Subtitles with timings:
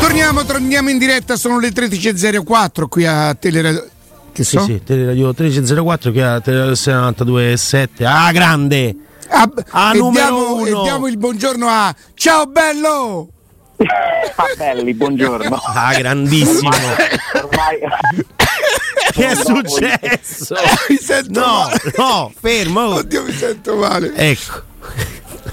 [0.00, 3.86] Torniamo, torniamo in diretta, sono le 13.04 qui a Teleradio.
[4.32, 4.64] Che Sì, so?
[4.64, 8.04] sì, Teleradio 1304 che ha Teleradio 92.7.
[8.04, 8.94] Ah, grande!
[9.28, 13.28] Ah, Ah, e, diamo, e diamo il buongiorno a Ciao bello!
[14.56, 15.56] Belli, buongiorno.
[15.74, 16.68] Ah, grandissimo!
[17.34, 17.78] Ormai
[19.12, 20.54] che è successo?
[20.90, 21.80] mi sento No, male.
[21.96, 22.80] no, fermo.
[22.96, 24.12] Oddio, mi sento male.
[24.14, 24.62] Ecco.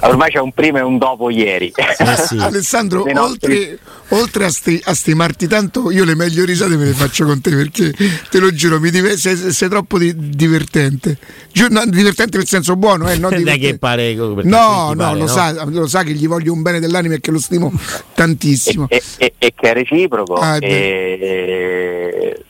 [0.07, 1.71] Ormai c'è un prima e un dopo ieri.
[1.75, 2.37] Eh sì.
[2.41, 3.77] Alessandro, oltre,
[4.09, 7.51] oltre a, sti- a stimarti tanto, io le meglio risate me le faccio con te
[7.55, 7.93] perché
[8.29, 11.17] te lo giuro, mi diver- sei, sei troppo di- divertente.
[11.51, 13.17] Giu- no, divertente nel senso buono, eh?
[13.17, 16.79] non che pare No, no, pare, lo, Sa, lo sa che gli voglio un bene
[16.79, 17.71] dell'anima e che lo stimo
[18.13, 18.87] tantissimo.
[18.89, 20.35] e, e- e che è reciproco.
[20.35, 22.43] Ah, è e...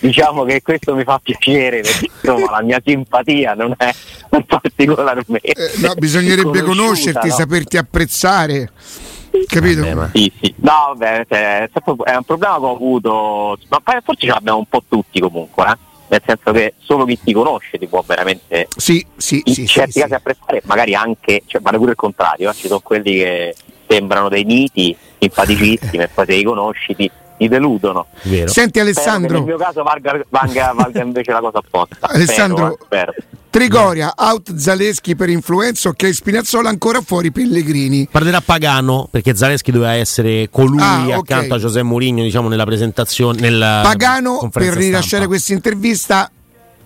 [0.00, 3.92] diciamo che questo mi fa piacere perché insomma, la mia simpatia non è
[4.46, 5.40] particolarmente.
[5.40, 7.34] Eh, no, bisognerebbe conoscerti, no?
[7.34, 8.70] saperti apprezzare.
[9.46, 9.82] Capito?
[9.82, 10.54] Vabbè, ma- Sì, sì.
[10.58, 14.82] No, vabbè, cioè, è un problema che ho avuto, ma forse ce l'abbiamo un po'
[14.88, 15.76] tutti comunque, eh?
[16.08, 19.66] nel senso che solo chi ti conosce ti può veramente Sì, sì, in sì.
[19.66, 20.14] certi sì, casi sì.
[20.14, 23.54] apprezzare, magari anche, cioè, vale pure il contrario, eh, ci sono quelli che
[23.88, 28.06] sembrano dei miti, simpaticissimi, e poi se li conosci ti, ti deludono.
[28.22, 28.48] Vero.
[28.48, 31.96] Senti Spero che Alessandro, nel mio caso valga, valga- valga invece la cosa opposta.
[32.08, 33.36] Alessandro- Spero, eh, spero.
[33.50, 38.06] Trigoria, out Zaleschi per influenza, ok, Spinazzola ancora fuori Pellegrini.
[38.10, 41.12] Parlerà Pagano perché Zaleschi doveva essere colui Ah, ok.
[41.30, 45.26] accanto a Giuseppe Mourinho diciamo nella presentazione nella Pagano per rilasciare stampa.
[45.26, 46.30] questa intervista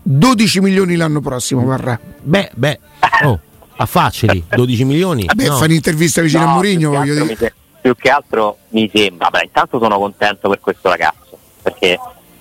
[0.03, 1.99] 12 milioni l'anno prossimo varrà.
[2.23, 2.79] Beh, beh,
[3.25, 3.41] oh,
[3.77, 5.25] a facili, 12 milioni.
[5.27, 5.57] Vabbè, no.
[5.57, 7.55] fa un'intervista vicino a No, Mourinho, più che voglio dire.
[7.81, 11.99] Più che altro mi sembra, beh, intanto sono contento per questo ragazzo, perché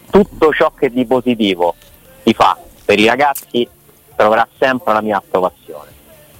[0.09, 1.75] tutto ciò che di positivo
[2.23, 3.67] si fa per i ragazzi
[4.16, 5.97] troverà sempre la mia approvazione.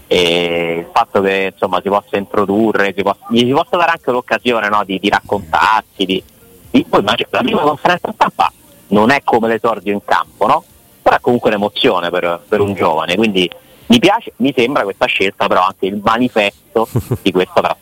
[0.08, 4.12] E il fatto che insomma si possa introdurre, si possa- gli si possa dare anche
[4.12, 6.24] l'occasione no, di, di raccontarsi, di,
[6.72, 8.52] di- poi immagino, la prima conferenza stampa
[8.88, 10.64] non è come l'esordio in campo, no?
[11.02, 13.50] Però è comunque un'emozione per, per un giovane, quindi
[13.86, 16.88] mi piace, mi sembra questa scelta però anche il manifesto
[17.22, 17.79] di questa trasferta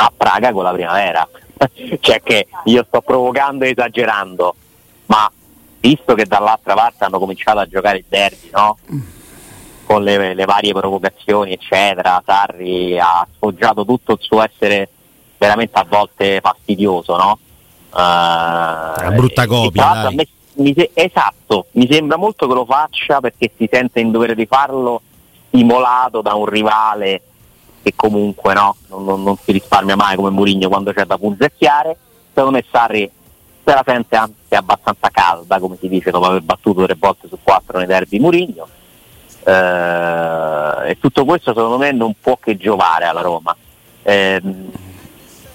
[0.00, 1.28] a Praga con la primavera.
[2.00, 4.54] cioè che io sto provocando e esagerando,
[5.06, 5.30] ma
[5.80, 8.78] visto che dall'altra parte hanno cominciato a giocare il derby, no?
[9.84, 14.88] Con le, le varie provocazioni, eccetera, Sarri ha sfoggiato tutto il suo essere
[15.36, 17.38] veramente a volte fastidioso, no?
[17.90, 20.28] Una brutta copia, dai.
[20.54, 24.46] mi se- esatto, mi sembra molto che lo faccia perché si sente in dovere di
[24.46, 25.00] farlo
[25.48, 27.22] stimolato da un rivale
[27.88, 31.96] che comunque no, non, non- non si risparmia mai come Mourinho quando c'è da punzecchiare.
[32.34, 33.10] Secondo me Sarri
[33.64, 37.38] se la sente anche abbastanza calda, come si dice, dopo aver battuto tre volte su
[37.42, 38.66] quattro nei derby Mourinho.
[39.44, 43.54] Eh, e tutto questo secondo me non può che giovare alla Roma.
[44.02, 44.70] Ehm,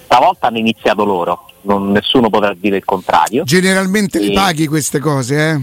[0.04, 3.42] stavolta hanno iniziato loro, non- nessuno potrà dire il contrario.
[3.44, 4.28] Generalmente Sì.
[4.28, 5.60] li paghi queste cose, eh?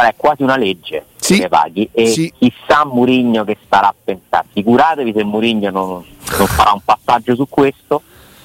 [0.00, 1.34] Guarda, è quasi una legge Sì.
[1.36, 2.32] che le paghi e Sì.
[2.38, 4.46] chissà Murigno che starà a pensare.
[4.52, 6.04] Figuratevi se Murigno non,
[6.38, 8.02] non farà un passaggio su questo,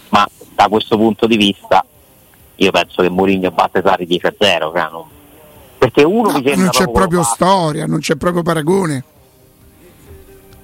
[0.10, 1.84] ma da questo punto di vista
[2.56, 4.72] io penso che Murigno batte Sarri 10 a 0.
[4.74, 5.04] cioè non-
[5.78, 9.04] perché uno No, mi sembra non c'è proprio proprio storia, non c'è proprio paragone.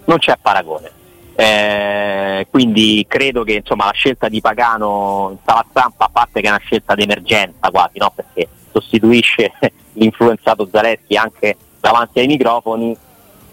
[0.05, 0.91] non c'è paragone.
[1.35, 6.47] Eh, quindi credo che insomma, la scelta di Pagano in sala stampa, a parte che
[6.47, 8.11] è una scelta d'emergenza quasi, no?
[8.13, 9.51] perché sostituisce
[9.93, 12.95] l'influenzato Zaleschi anche davanti ai microfoni,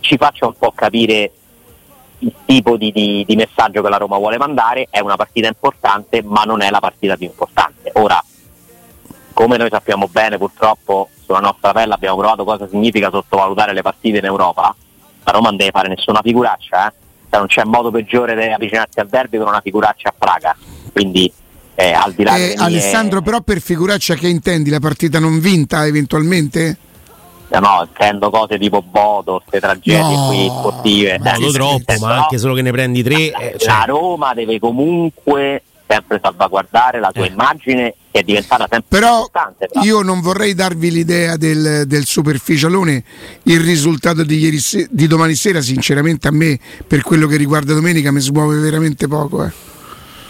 [0.01, 1.33] ci faccia un po' capire
[2.21, 4.89] il tipo di, di- di messaggio che la Roma vuole mandare.
[4.91, 7.91] È una partita importante, ma non è la partita più importante.
[7.95, 8.23] Ora,
[9.33, 14.19] come noi sappiamo bene, purtroppo sulla nostra pelle abbiamo provato cosa significa sottovalutare le partite
[14.19, 14.75] in Europa.
[15.25, 16.93] La Roma non deve fare nessuna figuraccia, eh?
[17.31, 20.57] Cioè, non c'è modo peggiore di avvicinarsi al derby che una figuraccia a Praga.
[20.93, 21.31] Quindi,
[21.81, 25.21] eh, al di là Eh, delle mie- Alessandro, però per figuraccia che intendi la partita
[25.21, 26.77] non vinta eventualmente?
[27.51, 30.27] No, no, intendo cose tipo Bodo, queste tragedie No.
[30.27, 31.19] qui sportive.
[31.21, 33.15] Modo Eh, troppo, ma no, anche solo che ne prendi tre.
[33.31, 37.29] eh, cioè, La Roma deve comunque sempre salvaguardare la sua Eh.
[37.29, 39.69] immagine che è diventata sempre Però importante.
[39.73, 39.85] però.
[39.85, 43.05] io non vorrei darvi l'idea del, del superficialone.
[43.45, 47.73] Il risultato di, ieri se- di domani sera, sinceramente, a me, per quello che riguarda
[47.73, 49.45] domenica, mi smuove veramente poco.
[49.45, 49.67] eh.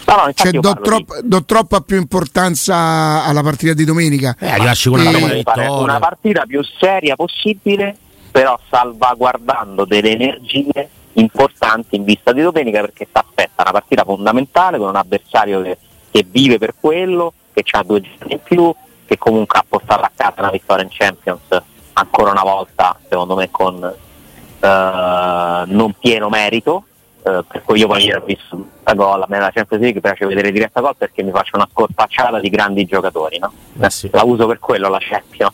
[0.09, 4.35] No, no, Cioè, io do, troppa- do troppa più importanza alla partita di domenica.
[4.39, 5.71] Eh, arrivarci con vittoria.
[5.71, 7.95] una partita più seria possibile,
[8.31, 14.77] però salvaguardando delle energie importanti in vista di domenica perché si aspetta una partita fondamentale
[14.77, 15.77] con un avversario che,
[16.09, 18.73] che vive per quello, che ha due giorni in più,
[19.05, 21.61] che comunque ha portato a casa una vittoria in Champions
[21.93, 26.85] ancora una volta, secondo me con eh, non pieno merito.
[27.23, 30.25] Eh, per cui io poi ho visto la gol, a me la Champions League piace
[30.25, 33.51] vedere diretta gol perché mi faccio una scorpacciata di grandi giocatori, no?
[33.79, 34.09] Eh sì.
[34.11, 35.53] la uso per quello la Champions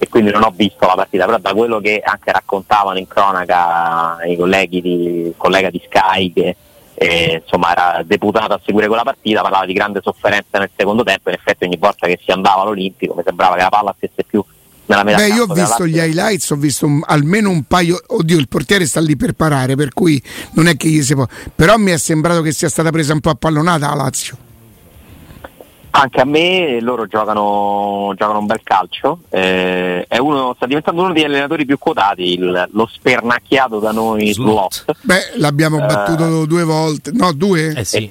[0.00, 4.18] e quindi non ho visto la partita, però da quello che anche raccontavano in cronaca
[4.24, 6.56] i colleghi di, il collega di Sky che
[6.94, 11.28] eh, insomma era deputato a seguire quella partita, parlava di grande sofferenza nel secondo tempo,
[11.30, 14.42] in effetti ogni volta che si andava all'Olimpico mi sembrava che la palla stesse più
[14.88, 18.00] nella metà Beh, io ho campo visto gli highlights, ho visto un- almeno un paio.
[18.06, 20.20] Oddio, il portiere sta lì per parare, per cui
[20.52, 21.26] non è che gli si può.
[21.54, 24.36] Però mi è sembrato che sia stata presa un po' a pallonata la Lazio.
[25.90, 31.12] Anche a me loro giocano, giocano un bel calcio, eh, è uno, sta diventando uno
[31.12, 34.72] degli allenatori più quotati, il- lo spernacchiato da noi Slot.
[34.84, 34.96] slot.
[35.00, 37.10] Beh, l'abbiamo battuto due volte.
[37.12, 37.72] No, due?
[37.74, 38.08] Eh sì.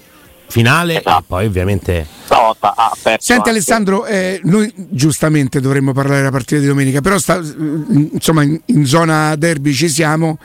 [0.50, 1.20] Finale Esatto.
[1.20, 6.62] e poi ovviamente Stavolta ha perso Senti Alessandro, eh, noi giustamente dovremmo parlare della partita
[6.62, 10.38] di domenica, però sta- insomma in, in zona derby ci siamo.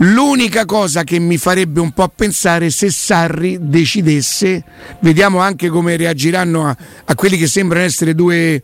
[0.00, 4.62] L'unica cosa che mi farebbe un po' pensare se Sarri decidesse,
[5.00, 6.76] vediamo anche come reagiranno a,
[7.06, 8.60] a quelli che sembrano essere due,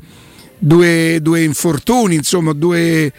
[0.58, 3.11] due, due infortuni, insomma, due,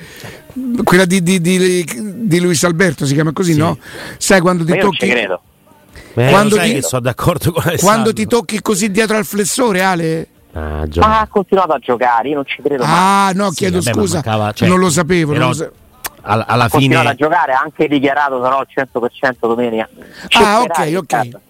[0.84, 1.84] quella di, di, di,
[2.28, 3.58] di Luis Alberto si chiama così, Sì.
[3.60, 3.80] no?
[4.20, 5.28] Sai quando ti Ma io non ci tocchi...
[6.14, 6.28] credo.
[6.30, 7.86] eh, Quando ti- che sono d'accordo con Alessandro.
[7.86, 10.28] Quando ti tocchi così dietro al flessore, Ale?
[10.54, 10.86] Ah.
[10.98, 12.94] Ma ha continuato a giocare, io non ci credo mai.
[12.96, 15.32] Ah, no, Sì, chiedo vabbè, ma scusa, mancava- cioè, non lo sapevo.
[15.32, 15.72] non però lo sa-
[16.26, 19.90] alla, alla Ha continuato a fine giocare, ha anche dichiarato sarò al 100% domenica.
[20.28, 20.86] Ci Ah, ok, ok.
[20.88, 21.42] Riccardo.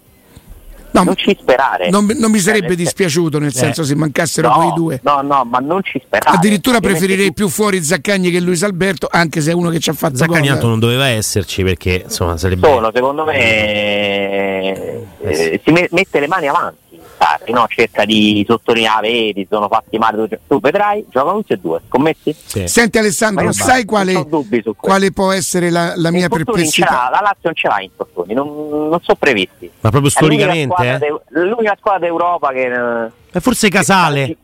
[0.94, 1.90] No, Non ci sperare.
[1.90, 5.00] non, non mi Eh, sarebbe dispiaciuto, nel senso se mancassero no, quei due.
[5.04, 6.38] No, no, ma non ci sperare.
[6.38, 9.94] Addirittura preferirei più fuori Zaccagni che Luis Alberto, anche se è uno che ci ha
[9.94, 15.72] fatto Zaccagni tanto non doveva esserci perché insomma sarebbe Solo, secondo me, eh, Eh si
[15.72, 16.82] me- mette le mani avanti.
[17.24, 17.66] Sarri, no?
[17.70, 20.28] Cerca di sottolineare, vedi, sono fatti male.
[20.46, 22.36] tu- vedrai, giocano tutti e due, scommetti?
[22.46, 22.68] Sì.
[22.68, 24.28] Senti Alessandro, sai quale,
[24.76, 27.10] quale può essere la, la mia perplessità?
[27.10, 28.48] la Lazio non ce l'ha infortuni, non,
[28.90, 29.72] non sono previsti.
[29.80, 31.00] Ma proprio È l'unica storicamente, squadra eh?
[31.00, 33.12] d'Eu- l'unica squadra d'Europa che...
[33.32, 34.38] Eh, forse Casale.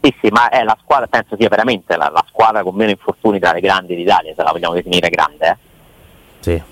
[0.00, 3.40] Sì, sì, ma è la squadra, penso sia veramente la, la squadra con meno infortuni
[3.40, 5.48] tra le grandi d'Italia, se la vogliamo definire grande.
[5.48, 5.56] eh.
[6.40, 6.62] Sì.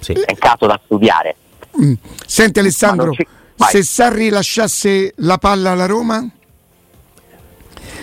[0.00, 0.12] Sì.
[0.12, 1.34] È un caso da studiare.
[1.80, 1.92] Mm.
[2.26, 3.12] Senti Alessandro,
[3.56, 6.26] se Sarri lasciasse la palla alla Roma?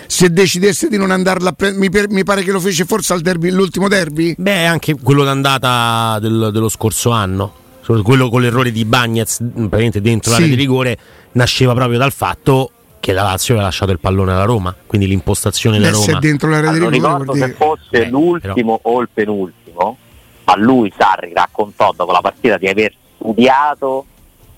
[0.06, 3.12] Se decidesse di non andarla a prendere, mi, per- mi pare che lo fece forse
[3.12, 4.34] al derby, l'ultimo derby?
[4.38, 7.52] Beh, anche quello d'andata del- dello scorso anno,
[8.02, 10.40] quello con l'errore di Bagnez mh, praticamente dentro Sì.
[10.40, 10.98] l'area di rigore,
[11.32, 12.70] nasceva proprio dal fatto
[13.00, 16.18] che la Lazio aveva lasciato il pallone alla Roma, quindi l'impostazione della Beh, se Roma.
[16.20, 19.98] dentro l'area di non rigore ricordo se fosse Beh, l'ultimo o il penultimo,
[20.44, 24.06] ma lui Sarri raccontò dopo la partita di aver studiato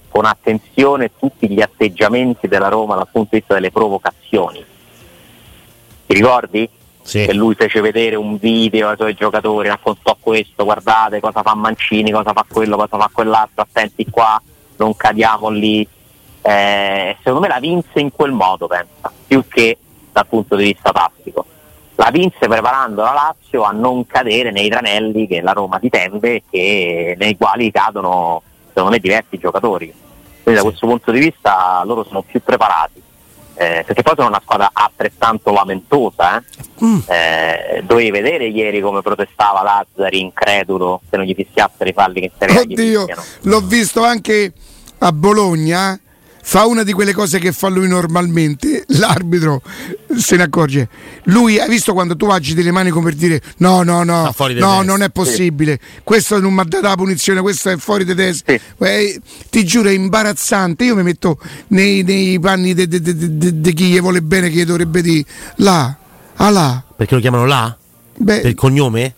[0.09, 4.65] con attenzione tutti gli atteggiamenti della Roma dal punto di vista delle provocazioni.
[6.07, 6.69] Ti ricordi?
[7.03, 7.25] Sì.
[7.25, 12.11] Che lui fece vedere un video ai suoi giocatori, raccontò questo, guardate cosa fa Mancini,
[12.11, 14.41] cosa fa quello, cosa fa quell'altro, attenti qua,
[14.77, 15.87] non cadiamo lì.
[16.43, 19.79] Eh, secondo me la vinse in quel modo, pensa, più che
[20.13, 21.47] dal punto di vista tattico.
[21.97, 26.43] La vinse preparando la Lazio a non cadere nei tranelli che la Roma ti tende
[26.49, 29.93] e nei quali cadono, secondo me, diversi giocatori.
[30.43, 33.03] Quindi da questo punto di vista loro sono più preparati.
[33.55, 36.39] Eh, perché poi sono una squadra altrettanto lamentosa.
[36.39, 36.43] Eh?
[36.83, 36.99] Mm.
[37.07, 42.33] Eh, dovevi vedere ieri come protestava Lazzari, incredulo, se non gli fischiassero i falli che
[42.47, 43.07] gli Oddio,
[43.43, 44.53] l'ho visto anche
[44.99, 46.01] a Bologna.
[46.43, 49.63] Fa una di quelle cose che fa lui normalmente, l'arbitro
[50.17, 50.89] se ne accorge.
[51.25, 54.35] Lui, hai visto quando tu agiti le mani come per dire no, no, no, no,
[54.37, 54.83] testa.
[54.83, 58.53] non è possibile, questo non mi ha dato la punizione, questo è fuori di testa.
[58.53, 58.61] Sì.
[58.79, 59.21] Eh,
[59.51, 60.85] ti giuro, è imbarazzante.
[60.85, 65.25] Io mi metto nei, nei panni di chi gli vuole bene, che gli dovrebbe dire
[65.57, 65.95] là,
[66.37, 66.83] ah là.
[66.97, 67.77] Perché lo chiamano là?
[68.17, 69.15] Beh, Per il cognome?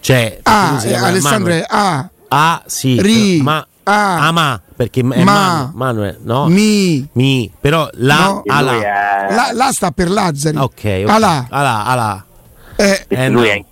[0.00, 1.62] Cioè, ah, eh, Alessandro Manuel.
[1.62, 3.00] è A, Ah, sì.
[3.00, 4.26] Ri, ma ah.
[4.26, 5.14] ah, ma perché è Ma.
[5.24, 6.46] Manu- Manuel, no?
[6.48, 7.06] mi.
[7.12, 8.42] Mi, però la No.
[8.46, 10.56] Ah, è- Là, là sta per Lazzari.
[10.56, 11.08] Ah, ok, ok.
[11.08, 11.46] Ah là.
[11.50, 12.24] Ah là, ah.
[12.76, 13.52] Eh, sì, Eh, lui no.
[13.52, 13.64] è-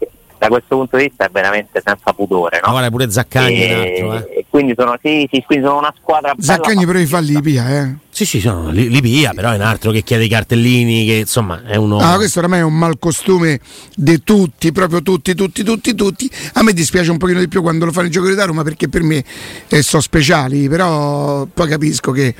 [0.42, 2.58] da questo punto di vista è veramente senza pudore.
[2.60, 2.72] Ma No?
[2.72, 4.38] guarda pure Zaccagni e, un altro, eh.
[4.38, 7.16] e quindi sono, sì, sì, quindi sono una squadra Zaccagni però i pazzesca.
[7.16, 7.94] falli di Pia, eh.
[8.08, 11.06] Sì, Sì, sì, sono li, li pia, però è un altro che chiede i cartellini,
[11.06, 11.98] che insomma è uno...
[11.98, 13.58] Ah, questo oramai è un malcostume
[13.94, 16.30] di tutti, proprio tutti, tutti, tutti, tutti.
[16.54, 18.88] A me dispiace un pochino di più quando lo fanno i giocatori da Roma perché
[18.88, 19.24] per me
[19.68, 22.34] eh, sono speciali, però poi capisco che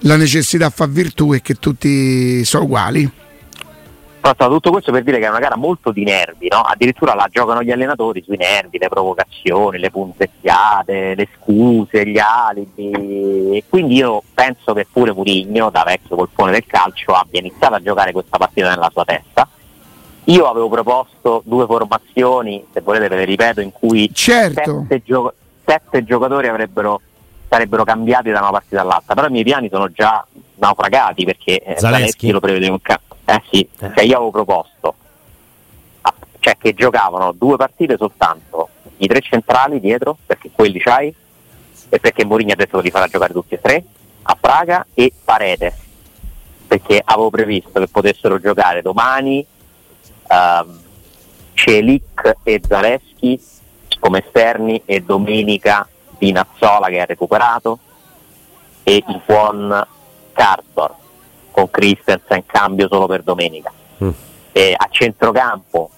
[0.00, 3.10] la necessità fa virtù e che tutti sono uguali.
[4.20, 6.60] Però tutto questo per dire che è una gara molto di nervi, no?
[6.60, 13.56] addirittura la giocano gli allenatori sui nervi, le provocazioni, le punzecchiate, le scuse, gli alibi.
[13.56, 17.80] E quindi io penso che pure Murigno, da vecchio colpone del calcio, abbia iniziato a
[17.80, 19.48] giocare questa partita nella sua testa.
[20.24, 24.84] Io avevo proposto due formazioni, se volete ve le ripeto, in cui certo.
[24.88, 25.32] sette, gio-
[25.64, 27.00] sette giocatori avrebbero
[27.48, 30.24] sarebbero cambiati da una partita all'altra, però i miei piani sono già
[30.56, 33.07] naufragati perché eh, Zaleschi lo prevede un campo.
[33.30, 33.92] Eh sì, eh.
[33.94, 34.94] Cioè io avevo proposto
[36.00, 41.14] ah, cioè che giocavano due partite soltanto i tre centrali dietro, perché quelli c'hai,
[41.90, 43.84] e perché Mourinho ha detto che li farà giocare tutti e tre,
[44.22, 45.76] a Praga e Parete,
[46.66, 49.46] perché avevo previsto che potessero giocare domani
[50.26, 50.80] ehm,
[51.52, 53.40] Celic e Zaleschi
[54.00, 57.78] come esterni e domenica Pinazzola che ha recuperato
[58.82, 59.86] e il buon
[60.32, 60.94] Cartor
[61.50, 63.72] con Christensen in cambio solo per domenica.
[64.02, 64.10] Mm.
[64.76, 65.90] a centrocampo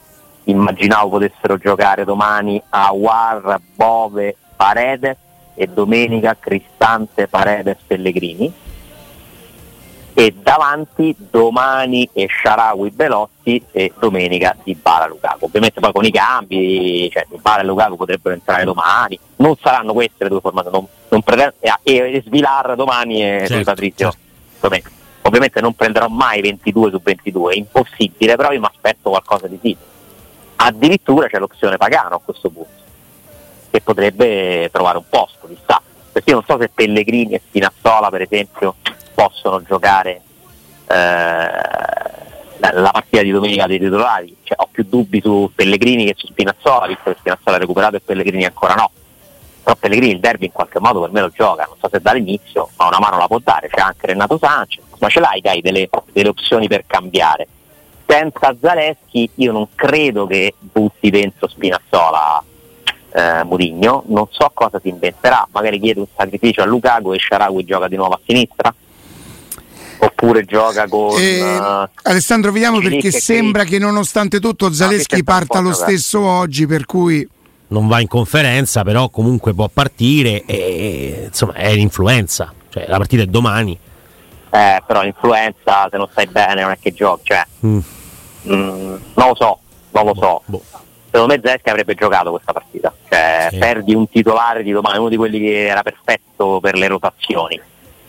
[0.44, 5.16] immaginavo potessero giocare domani a War, Bove, Paredes
[5.54, 8.52] e domenica Cristante, Paredes, Pellegrini
[10.12, 15.46] e davanti domani e Sharawi Belotti e domenica Di Bala Lukaku.
[15.46, 19.92] Ovviamente poi con i cambi, cioè Di Bala e Lukaku potrebbero entrare domani, non saranno
[19.92, 24.98] queste le due formazioni, non, non pretendo, e, e Svilar domani e certo, Patrizio certo.
[25.30, 29.60] Ovviamente non prenderò mai 22 su 22, è impossibile, però io mi aspetto qualcosa di
[29.62, 29.86] simile.
[30.56, 32.82] Addirittura c'è l'opzione Pagano a questo punto,
[33.70, 35.80] che potrebbe trovare un posto, chissà.
[36.10, 38.74] Perché io non so se Pellegrini e Spinazzola, per esempio,
[39.14, 40.20] possono giocare
[40.88, 41.50] eh,
[42.58, 44.36] la partita di domenica dei titolari.
[44.42, 48.00] Cioè, ho più dubbi su Pellegrini che su Spinazzola, visto che Spinazzola è recuperato e
[48.00, 48.90] Pellegrini ancora no.
[49.70, 52.70] Però Pellegrini il derby in qualche modo per me lo gioca, non so se dall'inizio,
[52.76, 55.88] ma una mano la può dare, c'è anche Renato Sanchez, ma ce l'hai dai delle,
[56.12, 57.46] delle opzioni per cambiare.
[58.04, 62.42] Senza Zaleschi io non credo che butti dentro Spinazzola
[63.12, 67.64] eh, Murigno, non so cosa si inventerà, magari chiede un sacrificio a Lukaku e Sharawi
[67.64, 68.74] gioca di nuovo a sinistra?
[69.98, 75.60] Oppure gioca con eh, uh, Alessandro vediamo perché sembra che nonostante tutto Zaleschi no, parta
[75.60, 77.28] lo stesso oggi per cui
[77.70, 83.22] non va in conferenza però comunque può partire e insomma è l'influenza cioè la partita
[83.22, 83.78] è domani
[84.50, 87.78] eh, però l'influenza se non stai bene non è che giochi cioè, mm.
[88.48, 89.58] Mm, non lo so
[89.90, 90.62] non lo so boh.
[91.10, 93.58] secondo me Zeschi avrebbe giocato questa partita cioè sì.
[93.58, 97.60] perdi un titolare di domani uno di quelli che era perfetto per le rotazioni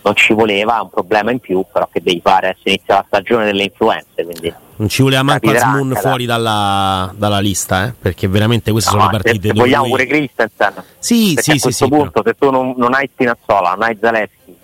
[0.03, 3.45] non ci voleva un problema in più però che devi fare se inizia la stagione
[3.45, 7.93] delle influenze quindi non ci voleva manco Asmun fuori dalla, dalla, lista eh?
[7.99, 9.91] perché veramente queste no, sono le partite se, se vogliamo lui...
[9.91, 12.23] pure Christensen sì, sì, a questo sì, punto però.
[12.29, 14.55] se tu non, non, hai Spinazzola non hai Zaleschi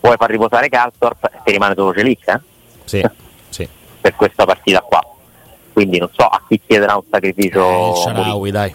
[0.00, 2.40] puoi far riposare Caltorp ti rimane solo Celic eh?
[2.84, 3.04] sì,
[3.50, 3.68] sì.
[4.00, 5.00] per questa partita qua
[5.72, 8.74] quindi non so a chi chiederà un sacrificio eh, Sharawi, dai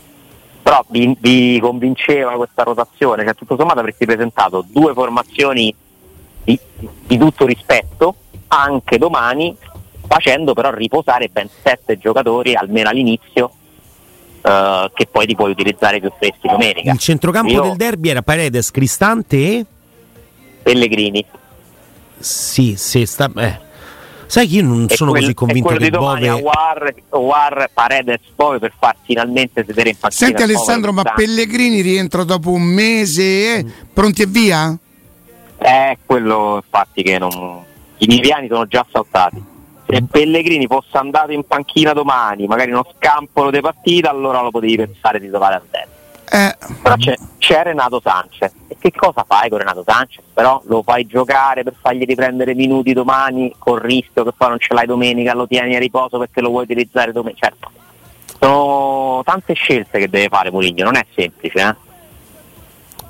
[0.61, 5.73] però vi, vi, convinceva questa rotazione cioè tutto sommato avresti presentato due formazioni
[6.43, 6.59] di,
[7.07, 8.15] di tutto rispetto
[8.47, 9.55] anche domani
[10.07, 13.53] facendo però riposare ben sette giocatori almeno all'inizio
[14.41, 16.91] Uh, che poi ti puoi utilizzare più freschi domenica.
[16.91, 17.61] Il centrocampo Io...
[17.61, 19.65] del derby era Paredes, Cristante e
[20.63, 21.23] Pellegrini.
[22.17, 23.59] Sì, sì, sta eh.
[24.25, 28.21] Sai che io non e sono quel, così convinto che di Bove War, War, Paredes
[28.33, 30.27] Bove per far finalmente sedere in panchina.
[30.29, 33.65] Senti Alessandro, ma Pellegrini rientra dopo un mese, eh?
[33.93, 34.75] pronti e via?
[35.61, 37.63] Eh, quello infatti che non
[37.97, 39.49] i miei piani sono già saltati
[39.91, 44.77] se Pellegrini fosse andato in panchina domani, magari uno scampolo di partita, allora lo potevi
[44.77, 45.99] pensare di trovare a destra.
[46.33, 46.55] Eh.
[46.81, 48.53] Però c'è, c'è, Renato Sanchez.
[48.69, 50.23] E che cosa fai con Renato Sanchez?
[50.33, 54.73] Però lo fai giocare per fargli riprendere minuti domani col rischio che poi non ce
[54.73, 57.47] l'hai domenica, lo tieni a riposo perché lo vuoi utilizzare domenica.
[57.49, 57.69] Certo,
[58.39, 61.75] sono tante scelte che deve fare Mourinho, non è semplice, eh?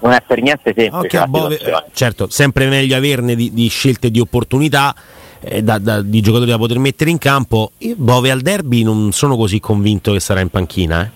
[0.01, 1.17] Non è per niente semplice.
[1.17, 1.60] Okay, Bove,
[1.93, 4.96] certo, sempre meglio averne di, di scelte di opportunità
[5.41, 7.72] eh, da, da, di giocatori da poter mettere in campo.
[7.79, 11.03] Io Bove al derby non sono così convinto che sarà in panchina.
[11.03, 11.10] Eh.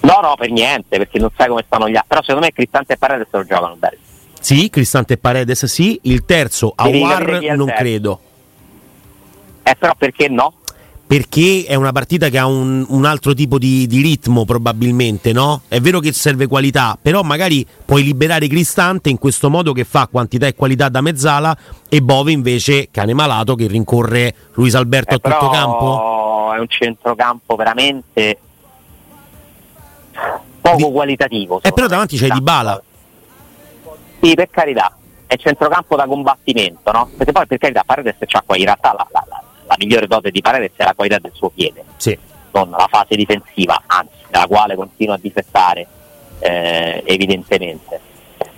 [0.00, 2.08] No, no, per niente, perché non sai come stanno gli altri.
[2.08, 3.98] Però secondo me Cristante e Paredes lo giocano al derby.
[4.40, 5.98] Sì, Cristante e Paredes sì.
[6.02, 8.20] Il terzo, Awar, non credo.
[9.62, 10.52] Eh, però perché no?
[11.06, 15.62] Perché è una partita che ha un, un altro tipo di, di, ritmo probabilmente, no?
[15.68, 20.08] È vero che serve qualità, però magari puoi liberare Cristante in questo modo che fa
[20.08, 21.56] quantità e qualità da mezzala
[21.88, 26.52] e Bove invece cane malato che rincorre Luis Alberto eh, a tutto campo.
[26.52, 28.38] È un centrocampo veramente
[30.60, 30.92] poco di...
[30.92, 31.60] qualitativo.
[31.62, 32.82] E eh, però davanti c'è Di Bala.
[34.20, 34.96] Sì, per carità,
[35.26, 37.10] è centrocampo da combattimento, no?
[37.16, 40.30] Perché poi per carità Paredes c'ha qua in realtà la, la, la la migliore dote
[40.30, 42.16] di Paredes è la qualità del suo piede, sì.
[42.52, 45.86] non la fase difensiva, anzi, dalla quale continua a difettare
[46.38, 48.00] eh, evidentemente.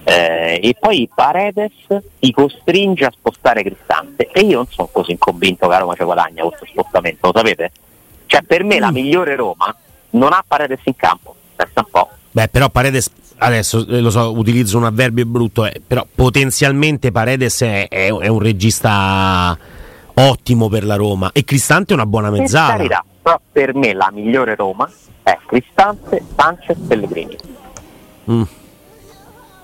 [0.05, 1.73] Eh, e poi Paredes
[2.19, 6.45] ti costringe a spostare Cristante e io non sono così convinto che Roma ci guadagna
[6.45, 7.71] questo spostamento, lo sapete?
[8.25, 8.81] Cioè per me mm.
[8.81, 9.75] la migliore Roma
[10.11, 12.09] non ha Paredes in campo, pensa un po'.
[12.31, 17.63] Beh, però Paredes adesso eh, lo so, utilizzo un avverbio brutto, eh, però potenzialmente Paredes
[17.63, 19.59] è, è, è un regista
[20.19, 22.77] ottimo per la Roma e Cristante è una buona mezzala.
[22.77, 24.89] Carità, però per me la migliore Roma
[25.23, 27.37] è Cristante, Sanchez, Pellegrini.
[28.31, 28.43] Mm.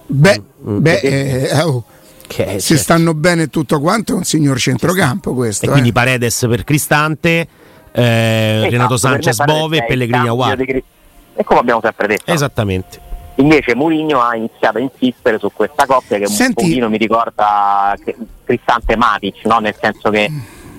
[0.07, 0.79] Beh, mm.
[0.81, 1.85] beh eh, oh.
[2.29, 2.77] se certo.
[2.77, 5.67] stanno bene tutto quanto è un signor centrocampo questo.
[5.67, 5.93] E quindi eh.
[5.93, 7.49] Paredes per Cristante,
[7.93, 10.61] eh, esatto, Renato Sanchez Bove e Pellegrini Aguad.
[10.61, 12.31] E come abbiamo sempre detto.
[12.31, 13.04] Esattamente.
[13.37, 16.63] Invece Mourinho ha iniziato a insistere su questa coppia che Senti...
[16.63, 17.97] un pochino mi ricorda
[18.45, 19.59] Cristante Matic, no?
[19.59, 20.31] nel senso che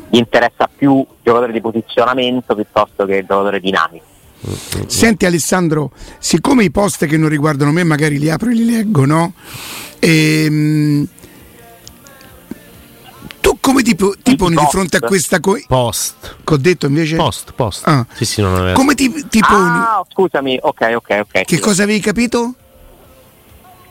[0.10, 4.14] gli interessa più giocatore di posizionamento piuttosto che giocatore dinamico.
[4.88, 9.06] Senti Alessandro, siccome i post che non riguardano me magari li apro e li leggo,
[9.06, 9.34] no?
[10.00, 11.08] Ehm,
[13.66, 15.66] come ti, ti poni di fronte a questa cosa?
[15.68, 16.36] Post.
[16.44, 17.16] Che ho detto invece?
[17.16, 17.88] Post, post.
[17.88, 18.06] Ah.
[18.14, 19.80] Sì, sì, non come ti, ti poni?
[19.80, 21.46] Ah, scusami, ok, ok, ok.
[21.46, 21.60] Che sì.
[21.60, 22.54] cosa avevi capito?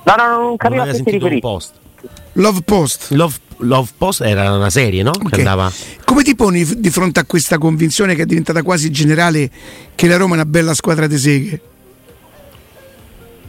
[0.05, 1.41] No, no, no non capivo a che ti riferisci.
[1.41, 1.73] Post.
[2.35, 3.11] Love Post.
[3.11, 5.11] Love, Love, Post era una serie, no?
[5.11, 5.41] Okay.
[5.41, 5.73] Andava...
[6.05, 9.51] Come ti poni di fronte a questa convinzione che è diventata quasi generale
[9.97, 11.61] che la Roma è una bella squadra di seghe?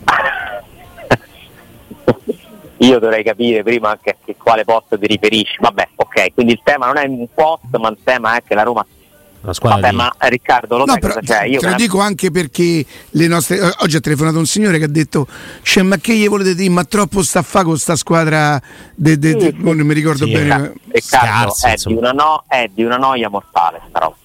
[2.77, 4.15] Io dovrei capire prima anche a
[4.45, 5.57] quale posto ti riferisci.
[5.59, 8.61] Vabbè, ok, quindi il tema non è un post, ma il tema è che la
[8.61, 8.85] Roma
[9.41, 9.95] la squadra Vabbè, di...
[9.95, 11.45] ma Riccardo lo no, sai però, cosa c'è?
[11.45, 13.59] Io te lo dico anche perché le nostre...
[13.79, 15.27] oggi ha telefonato un signore che ha detto
[15.61, 16.69] cioè, ma che gli volete dire?
[16.69, 18.59] Ma troppo sta a fa con sta squadra
[18.95, 20.73] de, de, de, sì, non mi ricordo sì, bene.
[20.89, 24.15] Riccardo, Scarsi, è, di una no, è di una noia mortale sta roba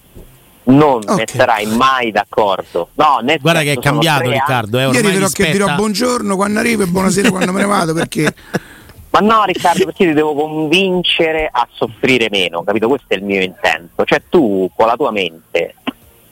[0.63, 1.17] non okay.
[1.17, 2.89] ne sarai mai d'accordo.
[2.93, 4.79] No, Guarda che è cambiato Riccardo.
[4.79, 5.45] Eh, Ieri dirò rispetta...
[5.45, 8.33] che dirò buongiorno quando arrivo e buonasera quando me ne vado perché
[9.11, 12.87] Ma no Riccardo, perché ti devo convincere a soffrire meno, capito?
[12.87, 14.05] Questo è il mio intento.
[14.05, 15.75] Cioè tu con la tua mente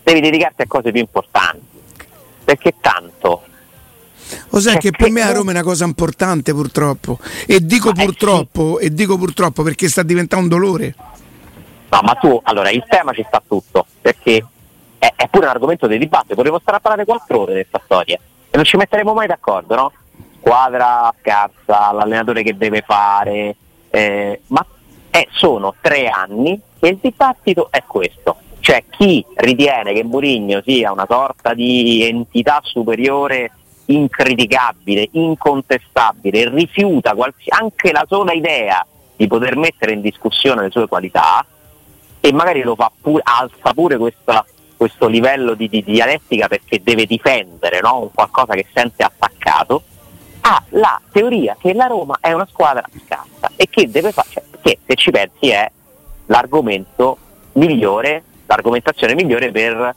[0.01, 1.67] devi dedicarti a cose più importanti.
[2.43, 3.43] Perché tanto
[4.49, 7.19] lo sai che per me a Roma è una cosa importante purtroppo.
[7.47, 8.85] E dico ma purtroppo, sì.
[8.85, 10.95] e dico purtroppo perché sta diventando un dolore.
[11.89, 14.45] No, ma tu, allora, il tema ci sta tutto, perché
[14.99, 17.81] è, è pure un argomento di dibattito, potremmo stare a parlare quattro ore di questa
[17.83, 18.19] storia
[18.51, 19.91] e non ci metteremo mai d'accordo, no?
[20.39, 23.55] Squadra scarsa, l'allenatore che deve fare,
[23.89, 24.65] eh, ma
[25.11, 28.37] eh, sono tre anni e il dibattito è questo.
[28.59, 33.51] Cioè chi ritiene che Mourinho sia una sorta di entità superiore
[33.85, 40.87] incriticabile, incontestabile, rifiuta qualsi- anche la sola idea di poter mettere in discussione le sue
[40.87, 41.45] qualità
[42.21, 44.45] e magari lo fa pure, alza pure questa,
[44.77, 48.01] questo livello di, di, dialettica perché deve difendere no?
[48.01, 49.83] un qualcosa che sente attaccato,
[50.49, 54.43] ha la teoria che la Roma è una squadra scarsa e che deve fare, cioè,
[54.61, 55.71] che se ci pensi è
[56.25, 57.17] l'argomento
[57.53, 59.95] migliore, l'argomentazione migliore per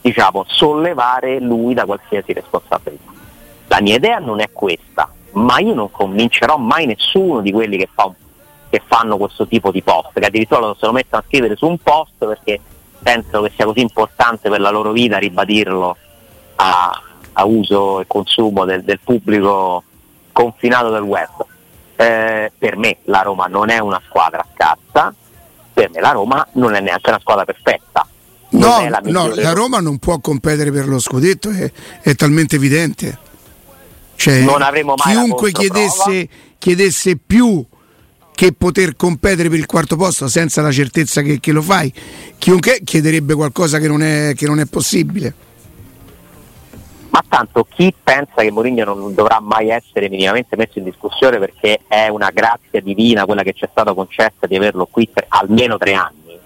[0.00, 3.10] diciamo, sollevare lui da qualsiasi responsabilità.
[3.66, 7.88] La mia idea non è questa, ma io non convincerò mai nessuno di quelli che,
[7.92, 8.10] fa
[8.70, 11.76] che fanno questo tipo di post, che addirittura se lo mettono a scrivere su un
[11.76, 12.58] post perché
[13.02, 15.96] penso che sia così importante per la loro vita ribadirlo
[16.56, 19.84] a, a uso e consumo del, del pubblico
[20.32, 21.28] confinato del web.
[21.96, 25.14] Eh, per me la Roma non è una squadra scarsa,
[25.72, 28.06] per me la Roma non è neanche una squadra perfetta.
[28.50, 33.18] No, la, no, la Roma non può competere per lo scudetto, è, è talmente evidente.
[34.14, 34.44] Cioè,
[34.96, 37.64] chiunque chiedesse, chiedesse, più
[38.34, 41.92] che poter competere per il quarto posto senza la certezza che, che lo fai,
[42.38, 45.34] chiunque chiederebbe qualcosa che non è, che non è possibile
[47.12, 51.80] ma tanto chi pensa che Mourinho non dovrà mai essere minimamente messo in discussione perché
[51.86, 55.76] è una grazia divina quella che ci è stata concessa di averlo qui per almeno
[55.76, 56.38] tre anni,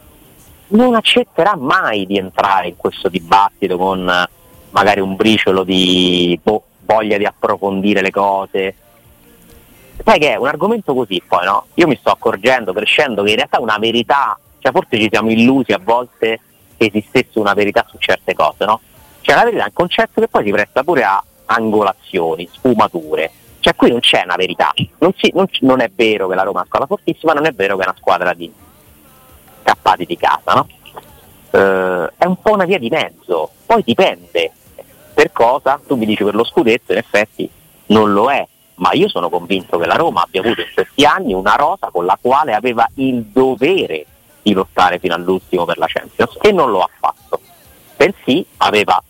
[0.69, 4.29] non accetterà mai di entrare in questo dibattito con
[4.71, 8.75] magari un briciolo di boh, voglia di approfondire le cose.
[10.05, 11.67] Sai che è un argomento così poi, no?
[11.75, 15.71] Io mi sto accorgendo, crescendo, che in realtà una verità, cioè forse ci siamo illusi
[15.71, 16.41] a volte
[16.77, 18.81] esistesse una verità su certe cose, no?
[19.27, 23.29] Cioè la verità è un concetto che poi si presta pure a angolazioni, sfumature.
[23.59, 26.59] Cioè qui non c'è una verità, non, si, non, non è vero che la Roma
[26.59, 28.53] è una squadra fortissima, non è vero che è una squadra di
[29.65, 30.69] cappati di casa, no?
[31.51, 34.53] Eh, è un po' una via di mezzo, poi dipende
[35.13, 37.51] per cosa, tu mi dici per lo scudetto, in effetti
[37.87, 41.35] non lo è, ma io sono convinto che la Roma abbia avuto in questi anni
[41.35, 44.07] una rosa con la quale aveva il dovere
[44.41, 47.41] di lottare fino all'ultimo per la Champions e non lo ha fatto.
[47.97, 49.03] Bensì aveva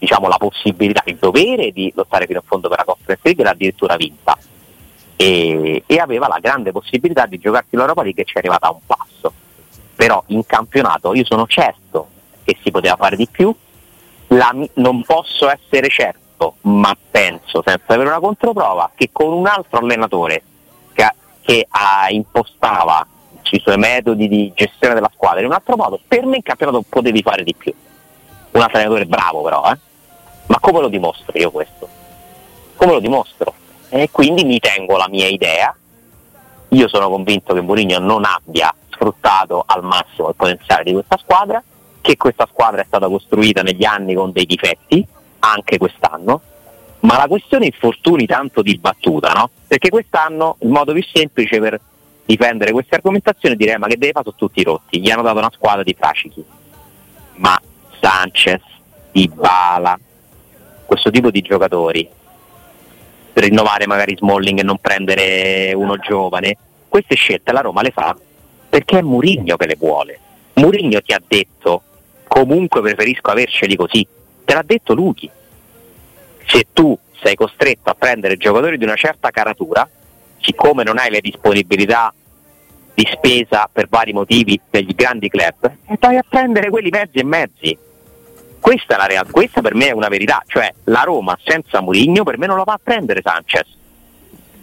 [0.00, 3.46] diciamo, la possibilità, il dovere di lottare fino in fondo per la Conference League e
[3.46, 4.36] l'ha addirittura vinta.
[5.14, 8.70] E, e, aveva la grande possibilità di giocarsi l'Europa League che ci è arrivata a
[8.70, 9.32] un passo.
[9.94, 12.08] Però in campionato io sono certo
[12.42, 13.54] che si poteva fare di più,
[14.28, 19.80] la, non posso essere certo, ma penso senza avere una controprova che con un altro
[19.80, 20.42] allenatore
[20.94, 23.06] che, che ha, impostava
[23.50, 26.82] i suoi metodi di gestione della squadra in un altro modo, per me in campionato
[26.88, 27.74] potevi fare di più.
[28.52, 29.78] Un allenatore bravo però, eh?
[30.50, 31.88] Ma come lo dimostro io questo?
[32.74, 33.54] Come lo dimostro?
[33.88, 35.74] E quindi mi tengo la mia idea.
[36.70, 41.62] Io sono convinto che Mourinho non abbia sfruttato al massimo il potenziale di questa squadra,
[42.00, 45.06] che questa squadra è stata costruita negli anni con dei difetti,
[45.38, 46.40] anche quest'anno,
[47.00, 49.50] ma la questione infortuni tanto dibattuta, no?
[49.68, 51.80] Perché quest'anno il modo più semplice per
[52.24, 55.38] difendere queste argomentazioni è dire ma che deve fare sono tutti rotti, gli hanno dato
[55.38, 56.44] una squadra di fracichi.
[57.36, 57.56] Ma
[58.00, 58.62] Sanchez,
[59.12, 59.96] Dybala,
[60.90, 62.08] questo tipo di giocatori,
[63.32, 66.56] per rinnovare magari Smalling e non prendere uno giovane,
[66.88, 68.16] queste scelte la Roma le fa
[68.68, 70.18] perché è Murigno che le vuole.
[70.54, 71.82] Murigno ti ha detto
[72.26, 74.04] comunque preferisco averceli così,
[74.44, 75.30] te l'ha detto lui.
[76.44, 79.88] Se tu sei costretto a prendere giocatori di una certa caratura,
[80.40, 82.12] siccome non hai le disponibilità
[82.94, 87.24] di spesa per vari motivi degli grandi club, e vai a prendere quelli mezzi e
[87.24, 87.78] mezzi.
[88.60, 92.24] Questa, è la realtà, questa per me è una verità, cioè la Roma senza Murigno
[92.24, 93.66] per me non la va a prendere Sanchez.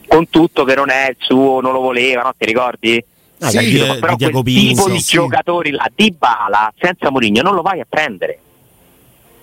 [0.08, 2.34] Con tutto che non è il suo, non lo voleva, no?
[2.38, 3.04] ti ricordi?
[3.40, 5.14] Ah, Sì, di- Però di quel Diaco tipo di sì.
[5.16, 8.40] giocatori là, di bala, senza Mourinho, non lo vai a prendere.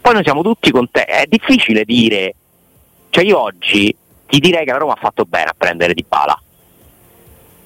[0.00, 2.34] Poi noi siamo tutti con te, è difficile dire,
[3.10, 3.94] cioè io oggi
[4.26, 6.38] ti direi che la Roma ha fatto bene a prendere di bala.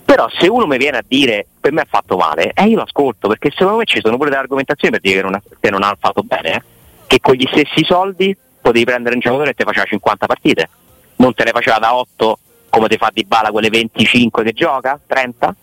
[0.04, 2.82] Però se uno mi viene a dire per me ha fatto male, eh, io lo
[2.82, 5.70] ascolto, perché secondo me ci sono pure delle argomentazioni per dire che non ha, che
[5.70, 6.62] non ha fatto bene, eh.
[7.08, 10.68] Che con gli stessi soldi potevi prendere un giocatore e te faceva 50 partite,
[11.16, 15.00] non te le faceva da 8 come ti fa di bala quelle 25 che gioca,
[15.04, 15.56] 30?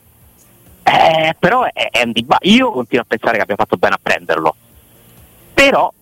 [0.84, 2.54] Eh, però è, è un dibattito.
[2.54, 4.56] Io continuo a pensare che abbia fatto bene a prenderlo.
[5.54, 5.94] Però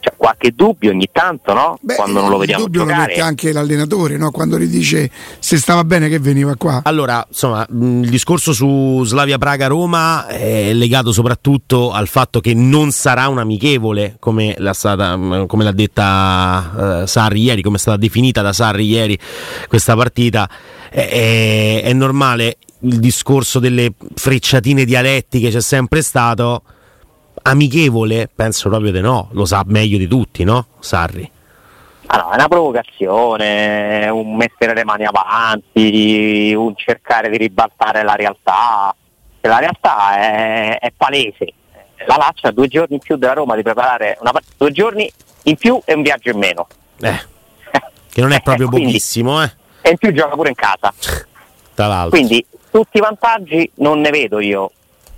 [0.00, 1.78] c'è qualche dubbio ogni tanto, no?
[1.80, 3.08] Beh, Quando non lo vediamo il dubbio lo giocare.
[3.08, 4.30] mette anche l'allenatore, no?
[4.30, 6.80] quando gli dice se stava bene che veniva qua.
[6.84, 12.54] Allora, insomma, mh, il discorso su Slavia Praga Roma è legato soprattutto al fatto che
[12.54, 17.76] non sarà un amichevole, come l'ha, stata, mh, come l'ha detta eh, Sarri ieri, come
[17.76, 19.18] è stata definita da Sarri ieri
[19.68, 20.48] questa partita.
[20.90, 26.62] È, è- è normale il discorso delle frecciatine dialettiche c'è sempre stato.
[27.42, 30.66] Amichevole, penso proprio di no, lo sa meglio di tutti, no?
[30.78, 31.28] Sarri.
[32.06, 38.94] Allora, è una provocazione, un mettere le mani avanti, un cercare di ribaltare la realtà.
[39.40, 41.52] E La realtà è, è palese.
[42.06, 45.10] La Lazio ha due giorni in più della Roma di preparare una part- due giorni
[45.44, 46.66] in più e un viaggio in meno.
[47.00, 47.20] Eh,
[48.10, 49.50] che non è proprio Quindi- pochissimo, eh?
[49.82, 50.92] E in più gioca pure in casa.
[51.74, 52.10] Tra l'altro.
[52.10, 54.70] Quindi tutti i vantaggi non ne vedo io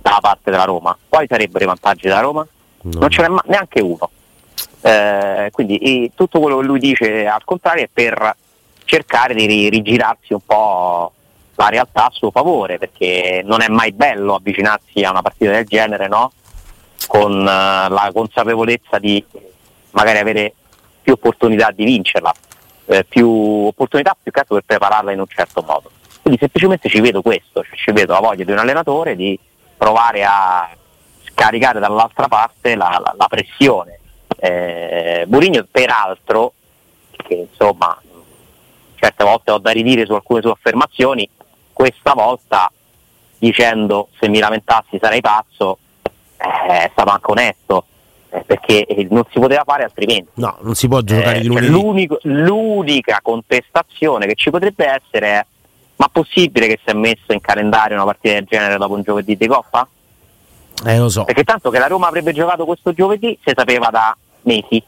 [0.03, 0.95] dalla parte della Roma.
[1.07, 2.45] Quali sarebbero i vantaggi della Roma?
[2.81, 2.99] No.
[2.99, 4.09] Non ce n'è neanche uno.
[4.81, 8.35] Eh, quindi tutto quello che lui dice al contrario è per
[8.83, 11.13] cercare di ri- rigirarsi un po'
[11.55, 15.65] la realtà a suo favore, perché non è mai bello avvicinarsi a una partita del
[15.65, 16.33] genere, no?
[17.07, 19.23] Con eh, la consapevolezza di
[19.91, 20.53] magari avere
[21.01, 22.33] più opportunità di vincerla,
[22.87, 25.91] eh, più opportunità più che altro per prepararla in un certo modo.
[26.21, 29.39] Quindi semplicemente ci vedo questo, cioè ci vedo la voglia di un allenatore di
[29.77, 30.69] provare a
[31.31, 33.99] scaricare dall'altra parte la, la- la pressione.
[34.37, 36.53] Eh, Mourinho peraltro,
[37.15, 37.97] che insomma
[38.95, 41.27] certe volte ho da ridire su alcune sue affermazioni,
[41.71, 42.71] questa volta
[43.37, 45.77] dicendo se mi lamentassi sarei pazzo,
[46.37, 47.85] eh, è stato anche onesto,
[48.29, 50.29] eh, perché eh, non si poteva fare altrimenti.
[50.35, 52.17] No, non si può giocare Eh, di cioè, lunedì.
[52.23, 55.45] l'unica contestazione che ci potrebbe essere è
[56.03, 59.37] ma possibile che si è messo in calendario una partita del genere dopo un giovedì
[59.37, 59.87] di Coppa?
[60.85, 61.23] Eh, lo so.
[61.23, 64.83] Perché tanto che la Roma avrebbe giocato questo giovedì si sapeva da mesi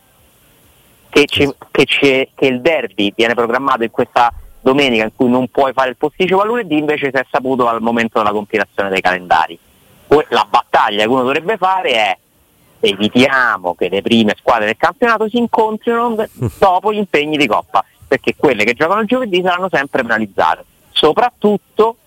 [1.09, 5.47] che, ci- che ci- che il derby viene programmato in questa domenica in cui non
[5.47, 8.99] puoi fare il posticipo a lunedì, invece si è saputo al momento della compilazione dei
[8.99, 9.57] calendari.
[10.29, 12.17] La battaglia che uno dovrebbe fare è
[12.81, 16.15] evitiamo che le prime squadre del campionato si incontrino
[16.59, 20.65] dopo gli impegni di Coppa, perché quelle che giocano il giovedì saranno sempre penalizzate,
[21.05, 21.97] soprattutto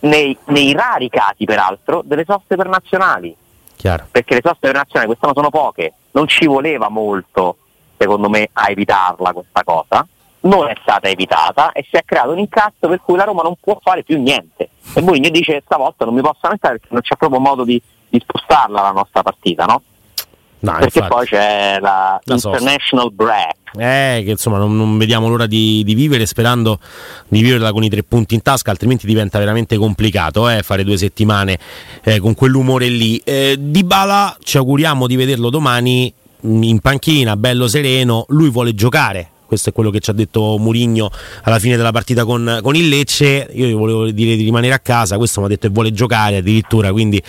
[0.00, 3.34] nei, nei rari casi peraltro delle soste per nazionali,
[3.76, 4.08] Chiaro.
[4.10, 7.58] perché le soste per nazionali quest'anno sono poche, non ci voleva molto
[7.96, 10.04] secondo me a evitarla questa cosa,
[10.40, 13.54] non è stata evitata e si è creato un incasso per cui la Roma non
[13.58, 14.70] può fare più niente.
[14.94, 18.18] E Mourinho dice stavolta non mi posso lamentare perché non c'è proprio modo di, di
[18.18, 19.80] spostarla la nostra partita, no?
[20.64, 21.14] No, perché infatti.
[21.14, 22.34] poi c'è la, La.
[22.34, 23.54] International Break.
[23.76, 26.78] Eh, che insomma non, non vediamo l'ora di, di vivere sperando
[27.28, 30.96] di viverla con i tre punti in tasca, altrimenti diventa veramente complicato eh, fare due
[30.96, 31.58] settimane
[32.02, 33.20] eh, con quell'umore lì.
[33.24, 38.74] Eh, di Bala ci auguriamo di vederlo domani mh, in panchina, bello sereno, lui vuole
[38.74, 39.30] giocare.
[39.54, 41.10] Questo è quello che ci ha detto Murigno
[41.44, 43.48] alla fine della partita con, con il Lecce.
[43.52, 46.38] Io gli volevo dire di rimanere a casa, questo mi ha detto che vuole giocare
[46.38, 47.22] addirittura, quindi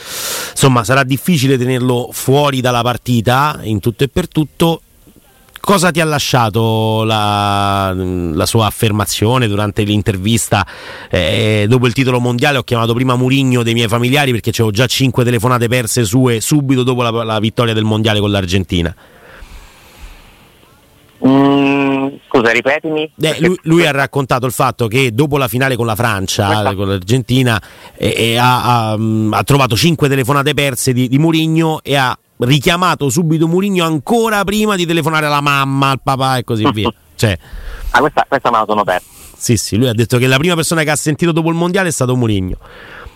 [0.51, 4.81] insomma sarà difficile tenerlo fuori dalla partita in tutto e per tutto
[5.59, 10.65] cosa ti ha lasciato la, la sua affermazione durante l'intervista
[11.11, 12.57] eh, dopo il titolo mondiale?
[12.57, 16.81] Ho chiamato prima Murigno dei miei familiari perché avevo già cinque telefonate perse sue subito
[16.81, 18.95] dopo la, la vittoria del mondiale con l'Argentina.
[22.37, 23.11] Scusa, ripetimi.
[23.19, 26.75] Eh, lui, lui ha raccontato il fatto che dopo la finale con la Francia, Questa-
[26.75, 27.61] con l'Argentina,
[27.95, 32.17] eh, eh, ha, ha, mm, ha trovato cinque telefonate perse di, di Murigno e ha
[32.37, 36.89] richiamato subito Murigno ancora prima di telefonare alla mamma, al papà e così via.
[37.15, 37.37] Cioè,
[37.91, 39.07] Ah, questa, questa me la sono persa.
[39.37, 41.87] Sì, sì, lui ha detto che la prima persona che ha sentito dopo il mondiale
[41.87, 42.57] è stato Mourinho.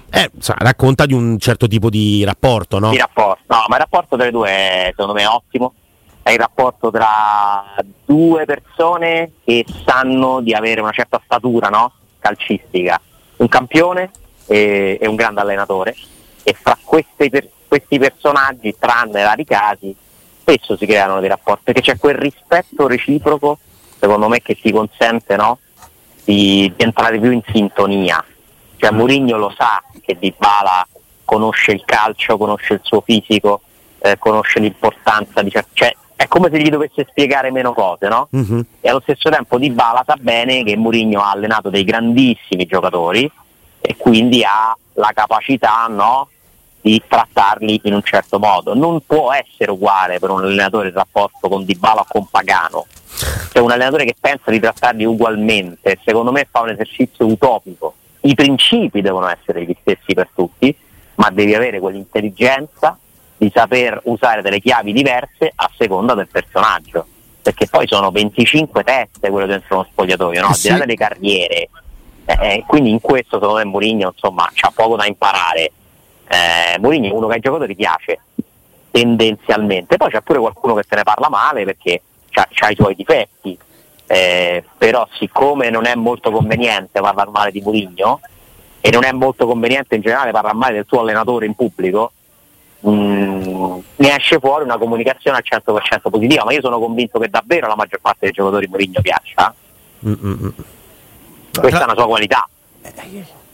[0.09, 2.93] Eh, insomma, racconta di un certo tipo di rapporto, no?
[2.93, 5.73] Il rapporto, no, ma il rapporto tra le due è, secondo me è ottimo.
[6.21, 11.93] È il rapporto tra due persone che sanno di avere una certa statura no?
[12.19, 12.99] calcistica,
[13.37, 14.11] un campione
[14.47, 15.95] e, e un grande allenatore.
[16.43, 19.95] E fra questi, per- questi personaggi, tranne rari casi,
[20.41, 23.59] spesso si creano dei rapporti, perché c'è quel rispetto reciproco,
[23.99, 25.59] secondo me, che ti consente no?
[26.23, 28.23] di, di entrare più in sintonia.
[28.77, 30.87] Cioè Mourinho lo sa che Di Bala
[31.25, 33.61] conosce il calcio, conosce il suo fisico,
[33.99, 38.27] eh, conosce l'importanza di cioè è come se gli dovesse spiegare meno cose, no?
[38.31, 38.65] Mhm.
[38.81, 43.31] E allo stesso tempo Di Bala sa bene che Mourinho ha allenato dei grandissimi giocatori
[43.79, 46.27] e quindi ha la capacità, no?
[46.81, 48.75] di trattarli in un certo modo.
[48.75, 52.85] Non può essere uguale per un allenatore il rapporto con Di Bala o con Pagano.
[53.53, 57.93] Cioè un allenatore che pensa di trattarli ugualmente, secondo me fa un esercizio utopico.
[58.21, 60.75] I principi devono essere gli stessi per tutti,
[61.15, 62.97] ma devi avere quell'intelligenza
[63.39, 67.05] di saper usare delle chiavi diverse a seconda del personaggio.
[67.41, 70.47] Perché poi sono 25 teste quello dentro uno spogliatoio, no?
[70.47, 70.79] Eh al di là sì.
[70.81, 71.69] delle carriere.
[72.25, 75.71] Eh, eh, quindi in questo secondo me Mourinho insomma c'ha poco da imparare.
[76.27, 78.19] Eh, Mourinho è uno che ai giocatori piace
[78.91, 82.01] tendenzialmente, poi c'è pure qualcuno che se ne parla male perché
[82.33, 83.57] ha i suoi difetti,
[84.07, 88.19] eh, però siccome non è molto conveniente parlare male di Mourinho
[88.81, 92.11] e non è molto conveniente in generale parlare male del suo allenatore in pubblico,
[92.81, 97.67] mh, ne esce fuori una comunicazione al 100% positiva, ma io sono convinto che davvero
[97.67, 99.53] la maggior parte dei giocatori Mourinho piaccia,
[100.05, 100.49] Mm, mm, mm.
[101.59, 102.47] questa è una sua qualità.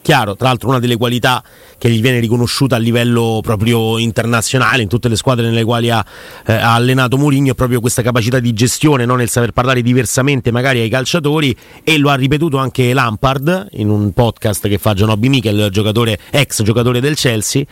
[0.06, 1.44] Chiaro, tra l'altro una delle qualità
[1.80, 6.06] che gli viene riconosciuta a livello proprio internazionale in tutte le squadre nelle quali ha,
[6.46, 9.16] eh, ha allenato Mourinho è proprio questa capacità di gestione, no?
[9.16, 14.12] nel saper parlare diversamente magari ai calciatori e lo ha ripetuto anche Lampard in un
[14.14, 17.64] podcast che fa Gianobbi Michel, giocatore, ex giocatore del Chelsea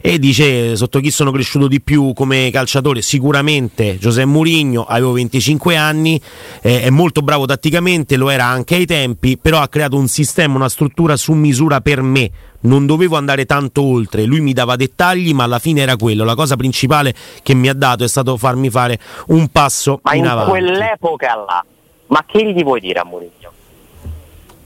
[0.00, 5.76] e dice sotto chi sono cresciuto di più come calciatore sicuramente Giuseppe Mourinho, avevo 25
[5.76, 6.18] anni,
[6.62, 10.56] eh, è molto bravo tatticamente, lo era anche ai tempi, però ha creato un sistema,
[10.56, 12.30] una struttura su misura per me.
[12.60, 16.22] Non dovevo andare tanto oltre, lui mi dava dettagli, ma alla fine era quello.
[16.24, 20.20] La cosa principale che mi ha dato è stato farmi fare un passo Ma in
[20.24, 20.50] in avanti.
[20.50, 21.64] quell'epoca là,
[22.06, 23.50] ma che gli vuoi dire a Mourinho?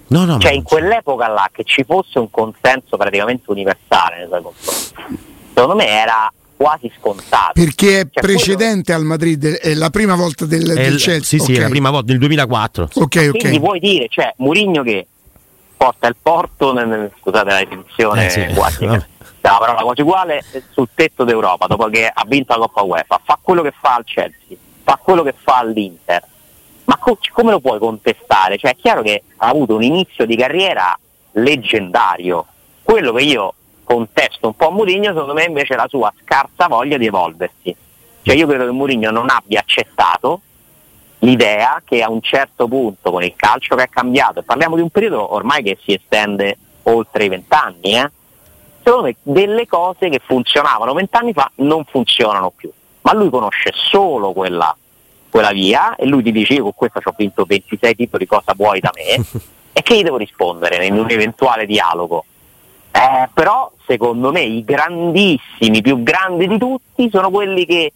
[0.08, 4.26] No, no, Cioè ma- in quell'epoca là che ci fosse un consenso praticamente universale nei
[4.28, 5.18] suoi confronti,
[5.52, 7.52] secondo me era quasi scontato.
[7.54, 11.22] Perché è Cioè, precedente al Madrid, è la prima volta del, del il- Chelsea.
[11.22, 11.58] Sì, sì, ok.
[11.58, 12.88] è la prima volta nel 2004.
[12.94, 13.58] Ok, Quindi ok.
[13.60, 15.06] vuoi dire, cioè Mourinho che
[15.76, 18.46] porta il porto, nel- scusate la definizione Eh, sì.
[18.54, 19.06] quasi, Vabbè.
[19.40, 23.38] la parola quasi uguale, sul tetto d'Europa dopo che ha vinto la Coppa UEFA, fa
[23.40, 26.22] quello che fa al Chelsea, fa quello che fa all'Inter.
[26.84, 28.56] Ma co- come lo puoi contestare?
[28.58, 30.96] Cioè è chiaro che ha avuto un inizio di carriera
[31.32, 32.46] leggendario.
[32.82, 36.68] Quello che io contesto un po' a Mourinho, secondo me invece è la sua scarsa
[36.68, 37.74] voglia di evolversi.
[38.22, 40.40] Cioè io credo che Mourinho non abbia accettato
[41.26, 44.82] l'idea che a un certo punto con il calcio che è cambiato, e parliamo di
[44.82, 48.10] un periodo ormai che si estende oltre i vent'anni, eh,
[48.82, 52.70] secondo me delle cose che funzionavano vent'anni fa non funzionano più.
[53.02, 54.76] ma lui conosce solo quella,
[55.28, 58.52] quella via e lui ti dice io con questa ci ho vinto 26 titoli, cosa
[58.56, 59.24] vuoi da me?
[59.72, 62.24] e che gli devo rispondere in un eventuale dialogo?
[62.90, 67.92] Eh, però secondo me i grandissimi, più grandi di tutti, sono quelli che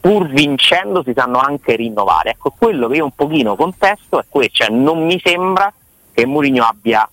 [0.00, 2.30] pur vincendo si sanno anche rinnovare.
[2.30, 5.72] Ecco, quello che io un pochino contesto è questo, cioè non mi sembra
[6.12, 7.08] che Mourinho abbia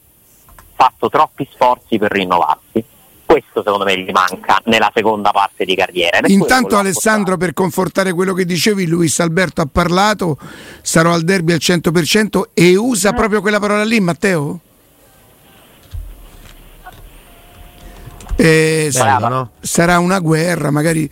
[0.75, 2.83] fatto troppi sforzi per rinnovarsi.
[3.25, 6.19] Questo secondo me gli manca nella seconda parte di carriera.
[6.27, 10.37] Intanto Alessandro, per confortare quello che dicevi, Luis Alberto ha parlato,
[10.81, 13.13] sarò al derby al 100% e usa eh.
[13.13, 14.59] proprio quella parola lì, Matteo?
[18.37, 19.49] Eh, Bello, no?
[19.61, 21.09] Sarà una guerra, magari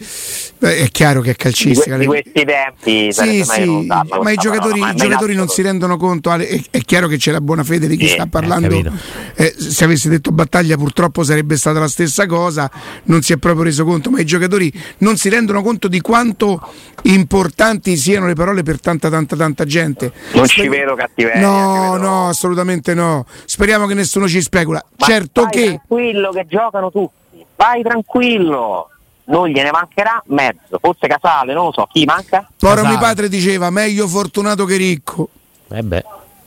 [0.60, 1.98] è chiaro che è calcistica.
[1.98, 6.30] Di, questi tempi, sì, sì, ma i giocatori, parola, i giocatori non si rendono conto.
[6.30, 8.92] Ale, è, è, chiaro che c'è la buona fede di chi sì, sta parlando.
[9.36, 12.70] Eh, se avesse detto battaglia, purtroppo sarebbe stata la stessa cosa.
[13.04, 16.62] Non si è proprio reso conto, ma i giocatori non si rendono conto di quanto
[17.04, 20.12] importanti siano le parole per tanta, tanta, tanta gente.
[20.34, 21.40] Non Sper- ci vedo cattiveria.
[21.40, 23.26] No, no, assolutamente no.
[23.46, 24.84] Speriamo che nessuno ci specula.
[24.98, 25.82] Ma certo che.
[25.88, 27.13] Tranquillo che giocano tutti
[27.56, 28.90] vai tranquillo,
[29.26, 32.48] non gliene mancherà mezzo, forse Casale, non lo so, chi manca?
[32.62, 35.30] Ora mio padre diceva meglio fortunato che ricco.
[35.70, 36.06] Eh beh.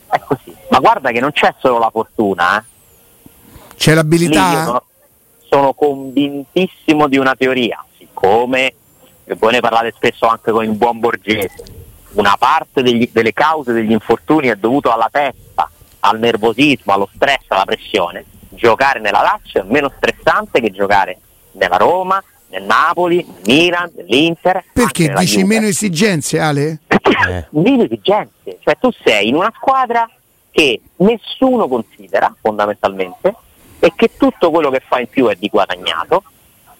[0.08, 2.64] È così, ma guarda che non c'è solo la fortuna, eh.
[3.76, 4.64] C'è l'abilità.
[4.64, 4.82] Sono,
[5.48, 8.72] sono, convintissimo di una teoria, siccome,
[9.24, 11.64] e voi ne parlate spesso anche con il buon Borgese,
[12.12, 17.44] una parte degli, delle cause degli infortuni è dovuta alla testa, al nervosismo, allo stress,
[17.48, 18.24] alla pressione
[18.56, 19.92] giocare nella Lazio è meno
[20.26, 21.18] stressante che giocare
[21.52, 24.64] nella Roma, nel Napoli, nel Milan, nell'Inter.
[24.72, 25.46] Perché dici Juve.
[25.46, 26.80] meno esigenze, Ale?
[26.88, 27.46] Eh.
[27.50, 30.10] meno esigenze, cioè tu sei in una squadra
[30.50, 33.34] che nessuno considera fondamentalmente
[33.78, 36.24] e che tutto quello che fa in più è di guadagnato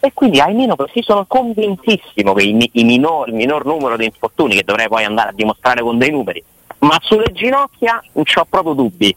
[0.01, 4.07] e quindi hai meno così sono convintissimo che i, i minor, il minor numero di
[4.07, 6.43] infortuni che dovrei poi andare a dimostrare con dei numeri
[6.81, 9.15] ma sulle ginocchia non ho proprio dubbi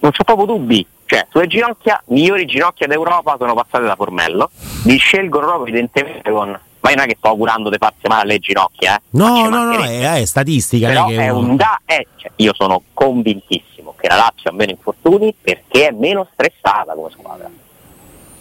[0.00, 4.50] non ho proprio dubbi cioè, sulle ginocchia, migliori ginocchia d'Europa sono passate da Formello.
[4.84, 6.48] Mi scelgono proprio evidentemente con.
[6.80, 9.00] Ma non è che sto augurando di farsi male alle ginocchia, eh?
[9.10, 10.88] No, no, no, è, è statistica.
[10.88, 11.80] Però è, è un da.
[11.82, 16.92] È, cioè, io sono convintissimo che la Lazio ha meno infortuni perché è meno stressata
[16.92, 17.50] come squadra.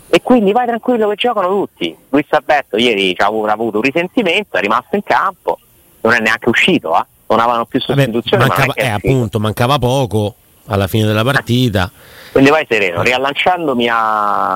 [0.09, 1.95] E quindi vai tranquillo che giocano tutti.
[2.09, 5.57] Luis Alberto ieri ci ha avuto un risentimento, è rimasto in campo,
[6.01, 7.05] non è neanche uscito, eh?
[7.27, 8.45] non avevano più sostituzione.
[8.45, 10.35] Vabbè, mancava, eh, appunto, mancava poco
[10.67, 11.91] alla fine della partita.
[12.31, 14.55] Quindi vai sereno, riallacciandomi a,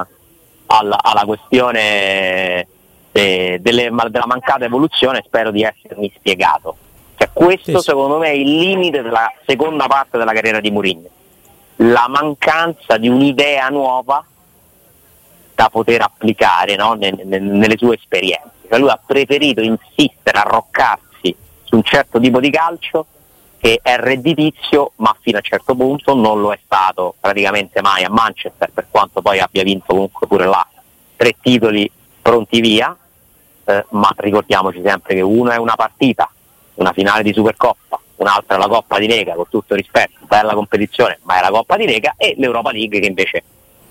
[0.67, 2.67] alla, alla, questione
[3.12, 6.76] de, delle, della mancata evoluzione, spero di essermi spiegato.
[7.15, 11.10] Cioè, questo sì, secondo me è il limite della seconda parte della carriera di Mourinho.
[11.78, 14.24] La mancanza di un'idea nuova
[15.56, 16.93] da poter applicare no?
[16.93, 18.52] nelle, nelle sue esperienze.
[18.69, 23.06] Cioè, lui ha preferito insistere, arroccarsi su un certo tipo di calcio
[23.62, 28.04] che è redditizio ma fino a un certo punto non lo è stato praticamente mai
[28.04, 30.67] a Manchester per quanto poi abbia vinto comunque pure là
[31.15, 32.97] tre titoli pronti via.
[33.63, 36.28] Eh, ma ricordiamoci sempre che uno è una partita
[36.76, 41.19] una finale di Supercoppa un'altra è la Coppa di Lega con tutto rispetto bella competizione
[41.24, 43.43] ma è la Coppa di Lega e l'Europa League che invece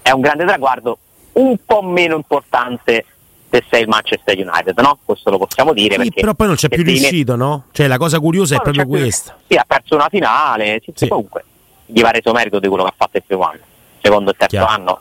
[0.02, 0.98] è un grande traguardo
[1.35, 3.04] un po' meno importante
[3.50, 4.98] se sei il Manchester United, no?
[5.04, 6.00] Questo lo possiamo dire.
[6.02, 7.64] Sì, però poi non c'è più riuscito, no?
[7.72, 9.36] Cioè la cosa curiosa no, è proprio questa.
[9.46, 11.08] Sì, ha perso una finale, sì, sì.
[11.08, 11.44] comunque
[11.86, 13.60] gli va reso merito di quello che ha fatto il primo anno.
[14.00, 14.72] Secondo e terzo Chiaro.
[14.72, 15.00] anno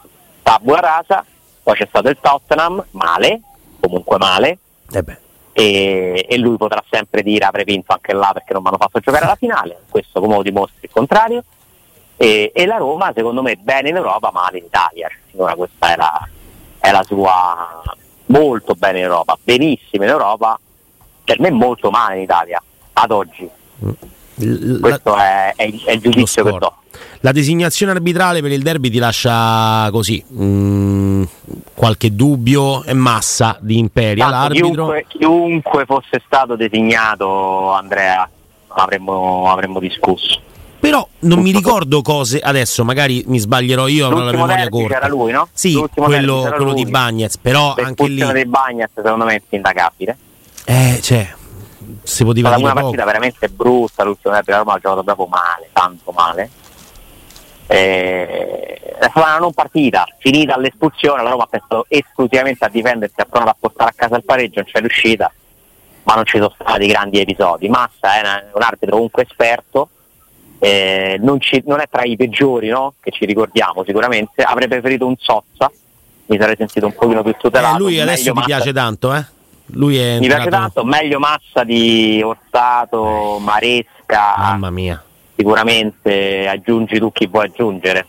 [0.50, 1.24] tabula rasa,
[1.62, 3.42] poi c'è stato il Tottenham, male,
[3.80, 4.58] comunque male.
[4.92, 5.04] Eh
[5.52, 9.00] e, e, lui potrà sempre dire avrei vinto anche là perché non mi hanno fatto
[9.00, 11.44] giocare alla finale, questo come lo dimostri il contrario.
[12.18, 15.10] E, e, la Roma secondo me bene in Europa, male in Italia.
[15.32, 16.28] Cioè, questa è la,
[16.80, 17.84] è la sua
[18.30, 20.60] molto bene in Europa, benissimo in Europa,
[21.24, 22.62] per me molto male in Italia,
[22.94, 23.50] ad oggi.
[24.36, 26.74] La, Questo è, è, il, è, il, giudizio che do.
[27.22, 31.24] La designazione arbitrale per il derby ti lascia così mh, mm,
[31.74, 34.30] qualche dubbio e massa di Imperia.
[34.30, 38.28] Tanto chiunque, chiunque, fosse stato designato, Andrea,
[38.68, 40.42] avremmo, avremmo discusso.
[40.80, 44.96] Però non mi ricordo cose, adesso magari mi sbaglierò io, avrò la memoria corta.
[44.96, 45.50] Era lui, no?
[45.52, 48.32] Sì, quello, quello di Bagnez, però anche lì...
[48.32, 50.18] di Bagnez secondo me è indagabile.
[50.64, 51.28] Eh, cioè,
[52.04, 52.86] si poteva dire una poco.
[52.86, 56.50] partita veramente brutta, l'ultimo derby la Roma ha giocato proprio male, tanto male.
[57.68, 63.20] Eh, è stata una non partita, finita l'espulsione, la Roma ha pensato esclusivamente a difendersi,
[63.20, 65.32] ha provato a portare a casa il pareggio, non c'è riuscita,
[66.04, 67.68] ma non ci sono stati grandi episodi.
[67.68, 69.90] Massa è un arbitro comunque esperto,
[70.60, 72.94] eh, non, ci, non, è tra i peggiori no?
[73.00, 75.72] che ci ricordiamo sicuramente, avrei preferito un Sozza,
[76.28, 77.76] mi sarei sentito un pochino più tutelato.
[77.76, 79.26] Eh, lui adesso ti piace tanto, eh?
[79.74, 84.36] Lui è Mi piace entrato- tanto, meglio Massa di Orsato, Maresca.
[84.38, 85.02] Mamma mia.
[85.36, 88.06] Sicuramente aggiungi tu chi vuoi aggiungere.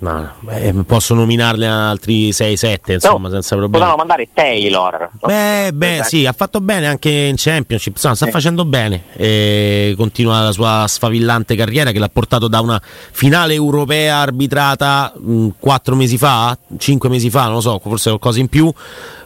[0.00, 3.72] No, beh, posso nominarne altri 6-7, insomma, No, senza problemi.
[3.84, 5.10] Potevano mandare Taylor.
[5.22, 8.30] Beh, beh, sì, ha fatto bene anche in Championship, insomma, sta Sì.
[8.32, 9.02] facendo bene.
[9.14, 15.48] E continua la sua sfavillante carriera che l'ha portato da una finale europea arbitrata mh,
[15.58, 18.72] quattro mesi fa, cinque mesi fa, non lo so, forse qualcosa in più,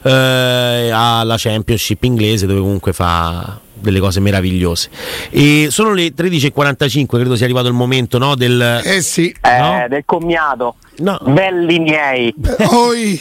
[0.02, 4.90] eh, alla Championship inglese dove comunque fa delle cose meravigliose.
[5.30, 8.80] E sono le 13.45, credo sia arrivato il momento no, del...
[8.84, 9.34] Eh sì.
[9.40, 9.86] Eh, No?
[9.88, 10.76] Del commiato.
[10.98, 11.18] No.
[11.22, 12.34] Belli miei.
[12.70, 13.20] Oi,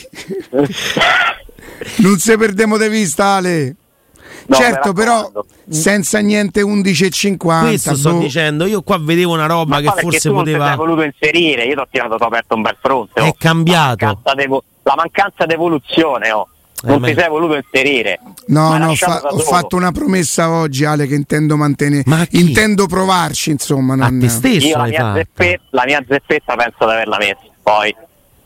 [1.97, 3.76] non se perdiamo di vista Ale.
[4.45, 5.32] No, certo, però
[5.70, 7.60] senza niente 11,50.
[7.62, 8.20] Questo sto boh.
[8.20, 10.68] dicendo, io qua vedevo una roba Ma che forse tu non poteva...
[10.68, 13.22] sei voluto inserire, io ti ho tirato aperto un bel fronte.
[13.22, 13.26] oh.
[13.26, 14.06] È cambiato.
[14.06, 16.49] La mancanza mancanza d'evoluzione, oh.
[16.86, 18.20] Eh, Non ti sei voluto inserire.
[18.48, 22.04] No, no, fa- ho fatto una promessa oggi, Ale, che intendo mantenere.
[22.06, 22.26] Ma?
[22.32, 23.94] Intendo provarci, insomma.
[23.94, 24.20] A Non...
[24.20, 27.38] te stesso Io la mia, zeppe- la mia zeppetta penso di averla messa.
[27.62, 27.96] Poi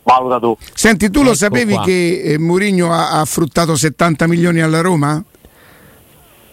[0.04, 0.56] valuta tu.
[0.74, 1.84] Senti, tu lo Ecco sapevi qua.
[1.84, 5.24] che eh, Mourinho ha, ha fruttato 70 milioni alla Roma?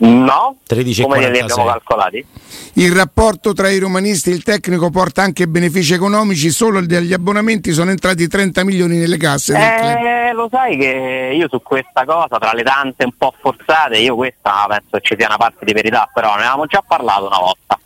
[0.05, 0.57] No?
[0.69, 1.03] 13,46.
[1.03, 2.27] Come li abbiamo calcolati?
[2.75, 7.73] Il rapporto tra i romanisti e il tecnico porta anche benefici economici, solo dagli abbonamenti
[7.73, 9.55] sono entrati 30 milioni nelle casse.
[9.55, 14.15] Eh, lo sai che io su questa cosa, tra le tante un po' forzate, io
[14.15, 17.79] questa penso ci sia una parte di verità, però ne avevamo già parlato una volta.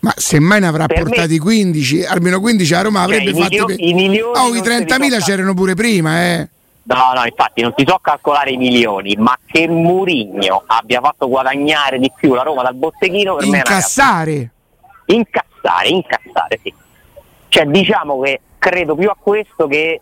[0.00, 3.48] Ma semmai ne avrà Per portati 15, almeno 15 a Roma Cioè, avrebbe i fatto...
[3.50, 5.18] milio- pe- i milioni Oh, i se li 30.000 tocca.
[5.24, 6.48] c'erano pure prima, eh.
[6.84, 11.98] No, no, infatti non ti so calcolare i milioni, ma che Murigno abbia fatto guadagnare
[11.98, 14.50] di più la Roma dal botteghino per me è Incassare.
[15.06, 16.74] Incassare, incassare, sì.
[17.48, 20.00] Cioè diciamo che credo più a questo che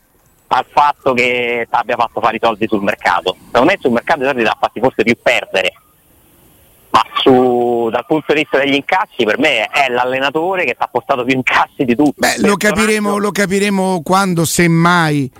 [0.52, 3.36] al fatto che abbia fatto fare i soldi sul mercato.
[3.46, 5.72] Secondo me sul mercato i soldi li ha fatti forse più perdere.
[6.90, 10.88] Ma su, dal punto di vista degli incassi per me è l'allenatore che ti ha
[10.88, 12.18] portato più incassi di tutti.
[12.18, 15.30] Beh, lo capiremo, lo capiremo quando, semmai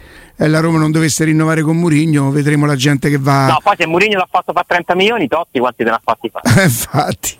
[0.41, 3.47] eh, la Roma non dovesse rinnovare con Mourinho, vedremo la gente che va...
[3.47, 6.31] No, poi se Mourinho l'ha fatto fare 30 milioni, Totti quanti te ne ha fatti
[6.31, 6.63] fare?
[6.65, 7.37] Infatti.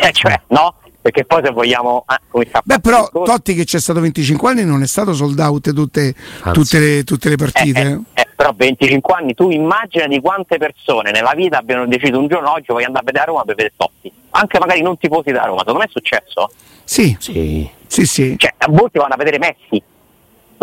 [0.00, 0.74] Eh, cioè, no?
[1.02, 2.04] Perché poi se vogliamo...
[2.08, 6.14] eh, Beh, però Totti che c'è stato 25 anni non è stato sold out tutte,
[6.52, 7.80] tutte le, tutte le Eh, partite.
[8.14, 12.28] eh, eh, però 25 anni, tu immagina di quante persone nella vita abbiano deciso un
[12.28, 14.12] giorno oggi voglio andare a vedere a Roma per vedere Totti.
[14.30, 16.50] Anche magari non tifosi da Roma, secondo me è successo.
[16.84, 17.68] Sì, Sì.
[17.86, 18.34] sì, sì.
[18.38, 19.82] Cioè, a molti vanno a vedere Messi,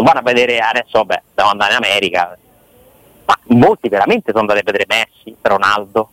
[0.03, 2.37] vanno a vedere adesso, vabbè, devo andare in America.
[3.25, 6.09] Ma molti veramente sono andati a vedere Messi, Ronaldo.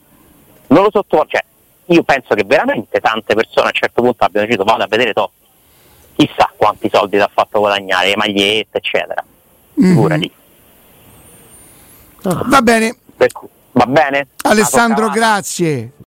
[0.68, 1.44] Non lo sottovaluto, cioè,
[1.86, 5.12] io penso che veramente tante persone a un certo punto abbiano deciso vado a vedere
[5.12, 5.44] Totti.
[6.16, 9.24] Chissà quanti soldi ti ha fatto guadagnare, le magliette, eccetera.
[9.74, 9.88] Mhm.
[9.88, 10.32] Figurati.
[12.22, 12.96] Va bene.
[13.72, 14.28] Va bene?
[14.42, 15.92] Alessandro, grazie.